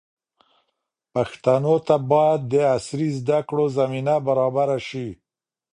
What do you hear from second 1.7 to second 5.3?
ته باید د عصري زده کړو زمینه برابره شي.